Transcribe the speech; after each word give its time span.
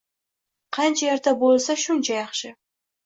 Qancha 0.77 1.11
erta 1.17 1.35
boʻlsa, 1.43 1.77
shuncha 1.83 2.17
yaxshi 2.17 2.53